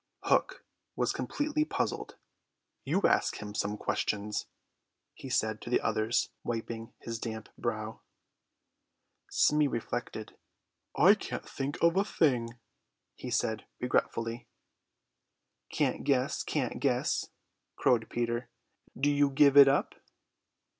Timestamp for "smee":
9.29-9.67